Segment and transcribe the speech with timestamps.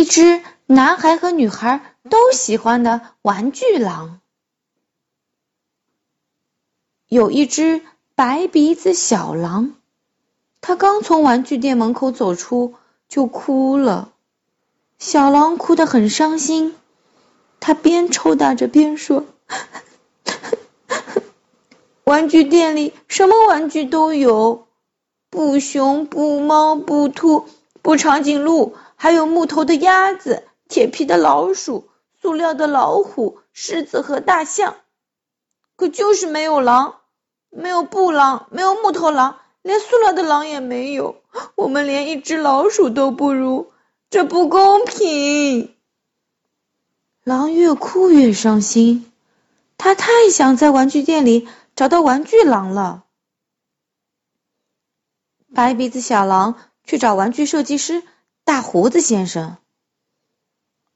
[0.00, 4.22] 一只男孩和女孩都喜欢的玩具狼。
[7.06, 7.82] 有一只
[8.14, 9.74] 白鼻子小狼，
[10.62, 12.76] 它刚从玩具店门口走出
[13.10, 14.10] 就哭了。
[14.98, 16.74] 小狼哭得很伤心，
[17.60, 19.26] 它边抽打着边说
[22.04, 24.66] ：“玩具店里什么玩具都有，
[25.28, 27.46] 布熊、布猫、布兔、
[27.82, 31.88] 布长颈鹿，还有木头的鸭子、铁皮的老鼠、
[32.20, 34.76] 塑料的老虎、狮子和大象，
[35.74, 36.96] 可就是没有狼。”
[37.48, 41.22] 没有布狼，没有木头狼，连塑料的狼也没有。
[41.54, 43.72] 我们连一只老鼠都不如，
[44.10, 45.74] 这不公平！
[47.24, 49.10] 狼越哭越伤心，
[49.78, 53.04] 他太想在玩具店里找到玩具狼了。
[55.52, 58.04] 白鼻子小狼去找玩具设计师
[58.50, 59.58] 大胡子先生。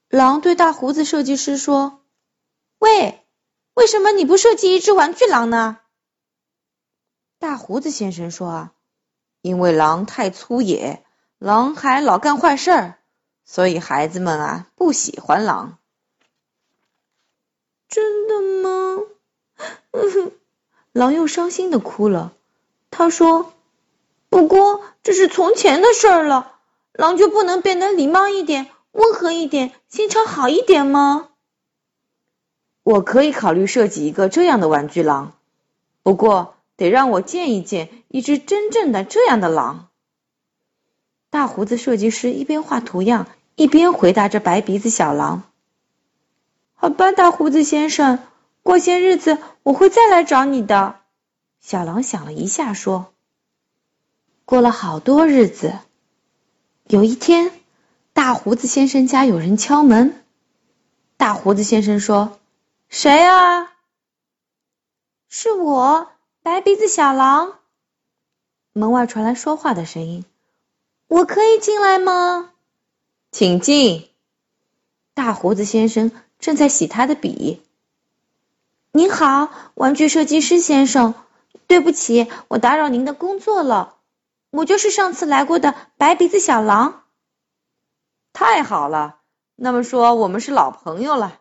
[0.09, 2.03] 狼对大胡子设计师说
[2.81, 3.25] ：“喂，
[3.75, 5.79] 为什么你不设计一只玩具狼呢？”
[7.39, 8.73] 大胡子先生说：“啊，
[9.41, 11.05] 因为狼太粗野，
[11.39, 12.99] 狼还老干坏事儿，
[13.45, 15.79] 所以孩子们啊不喜欢狼。”
[17.87, 18.99] 真的吗？
[20.91, 22.33] 狼又伤心的哭了。
[22.91, 23.53] 他说
[24.29, 26.54] ：“不过这是从前的事儿了，
[26.95, 31.29] 狼就不能变得礼貌一点、温和一点、心肠好一点吗？”
[32.83, 35.35] 我可以考虑设计一个这样的玩具狼，
[36.03, 36.55] 不过。
[36.77, 39.91] 得让我见一见一只真正的这样的狼。
[41.31, 45.45] 大胡子设计师一边画图样，一边回答着白鼻子小狼
[46.75, 48.19] ：“好吧，大胡子先生，
[48.65, 50.97] 过些日子我会再来找你的。”
[51.63, 53.15] 小狼想了一下，说
[54.45, 55.75] ：“过了好多日子，
[56.87, 57.51] 有一天，
[58.13, 60.23] 大胡子先生家有人敲门。
[61.17, 62.39] 大胡子先生说
[62.91, 63.73] ：‘谁啊？’
[65.31, 66.09] 是我。”
[66.45, 67.55] 白鼻子小狼，
[68.75, 70.27] 门外传来说话的声音
[71.09, 72.51] ：“我可以进来吗
[73.33, 74.11] ？”“请进。”
[75.15, 77.63] 大胡子先生正在洗他的笔。
[78.93, 81.15] “您好，玩具设计师先生，
[81.67, 83.97] 对不起，我打扰您的工作了。
[84.55, 87.03] 我就是上次来过的白鼻子小狼。
[88.33, 89.19] ”“太好了，
[89.57, 91.41] 那么说我们是老朋友了。”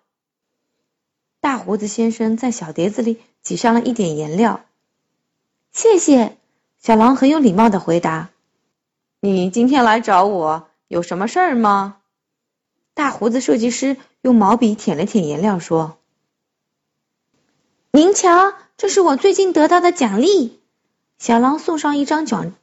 [1.39, 4.65] 大胡子先生在小碟子里挤上了一点颜料。
[5.71, 6.37] 谢谢，
[6.79, 8.29] 小狼很有礼貌的回答
[9.21, 11.97] ：“你今天来找我有什么事儿吗？”
[12.95, 15.97] 大胡子设计师用毛笔舔了舔颜料，说
[17.91, 20.59] ：“您瞧，这是我最近得到的奖励。”
[21.19, 22.53] 小狼送上一张奖，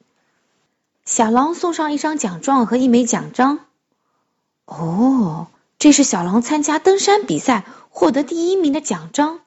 [1.10, 3.66] 小狼送上一张奖状和一枚奖章。
[4.65, 9.41] 哦，这是小狼参加登山比赛获得第一名的奖章。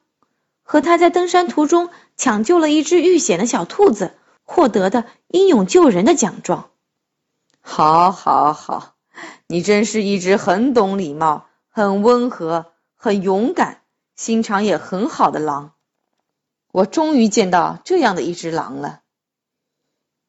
[0.63, 4.13] 和他在登山途中抢救了一只遇险的小兔子
[4.43, 6.69] 获得的英勇救人的奖状。
[7.61, 8.95] 好，好，好，
[9.47, 13.83] 你真是一只很懂礼貌、很温和、很勇敢、
[14.17, 15.71] 心肠也很好的狼。
[16.73, 18.99] 我终于见到这样的一只狼了。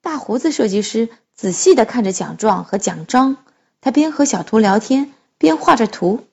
[0.00, 3.36] 大胡子设计师仔细的看着奖状和奖章，
[3.80, 6.26] 他边和小图聊天边画着图。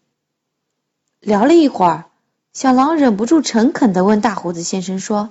[1.20, 2.06] 聊了一会儿。
[2.54, 5.30] 小狼忍不住诚恳的问大胡子先生说：“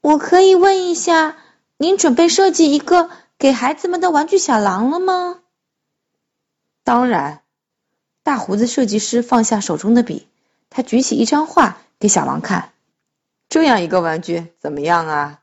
[0.00, 1.36] 我可以问一下，
[1.76, 5.40] 您准备设计一个给孩子们的玩具小狼了吗
[6.84, 7.40] ？”“当然。”
[8.22, 10.28] 大胡子设计师放下手中的笔，
[10.70, 12.70] 他举起一张画给小狼看
[13.50, 15.40] ：“这样一个玩具怎么样啊？”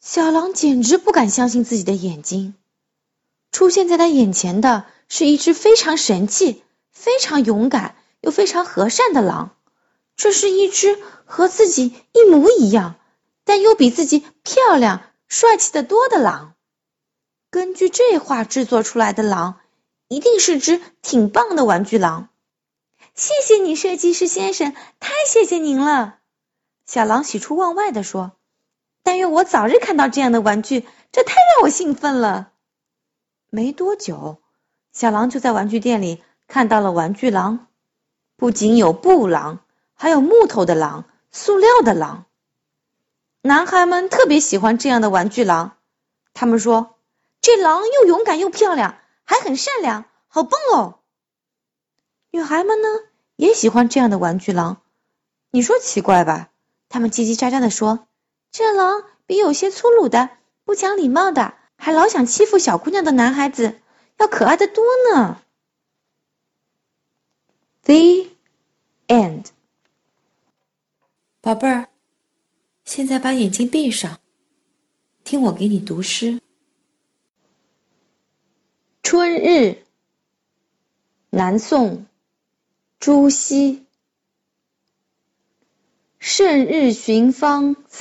[0.00, 2.54] 小狼简直不敢相信自己的眼睛，
[3.52, 9.54] 出现在他眼前的是一只非常神气、非常勇敢又非常和善的狼。
[10.16, 12.96] 这是一只和自己一模一样，
[13.44, 16.54] 但又比自己漂亮、帅气的多的狼。
[17.50, 19.60] 根据这画制作出来的狼，
[20.08, 22.30] 一定是只挺棒的玩具狼。
[23.14, 26.18] 谢谢你，设计师先生，太谢谢您了。
[26.86, 28.32] 小狼喜出望外的说
[29.02, 32.52] ：“但愿我早日看到这样的玩具，这太让我兴奋了。”
[33.50, 34.40] 没多久，
[34.92, 37.66] 小狼就在玩具店里看到了玩具狼，
[38.36, 39.60] 不仅有布狼。
[40.02, 42.24] 还有木头的狼，塑料的狼。
[43.42, 45.76] 男孩们特别喜欢这样的玩具狼，
[46.32, 46.94] 他们说
[47.42, 51.00] ：“这狼又勇敢又漂亮，还很善良，好棒哦！”
[52.32, 52.88] 女孩们呢，
[53.36, 54.80] 也喜欢这样的玩具狼。
[55.50, 56.48] 你说奇怪吧？
[56.88, 58.06] 他们叽叽喳喳的说
[58.50, 60.30] ：“这狼比有些粗鲁的、
[60.64, 63.80] 不讲礼貌的，还老想欺负小姑娘的男孩子
[64.18, 65.40] 要可爱的多呢。”
[67.84, 68.28] The
[69.06, 69.46] end。
[71.40, 71.88] 宝贝儿，
[72.84, 74.20] 现在把眼睛闭上，
[75.24, 76.40] 听我给你读诗。
[79.02, 79.84] 春日，
[81.30, 82.06] 南宋，
[82.98, 83.86] 朱熹。
[86.18, 87.74] 胜日寻芳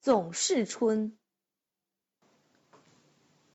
[0.00, 1.19] 总是春。